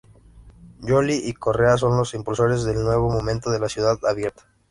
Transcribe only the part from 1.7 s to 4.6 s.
son los impulsores del nuevo momento de la Ciudad Abierta.